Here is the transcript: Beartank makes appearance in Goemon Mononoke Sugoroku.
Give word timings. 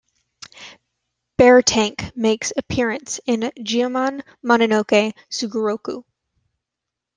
Beartank 1.37 2.15
makes 2.17 2.51
appearance 2.57 3.19
in 3.27 3.51
Goemon 3.63 4.23
Mononoke 4.43 5.13
Sugoroku. 5.29 6.03